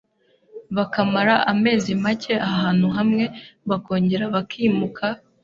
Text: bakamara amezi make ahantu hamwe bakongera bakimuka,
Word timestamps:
bakamara 0.75 1.35
amezi 1.51 1.89
make 2.03 2.33
ahantu 2.49 2.87
hamwe 2.97 3.23
bakongera 3.69 4.25
bakimuka, 4.35 5.05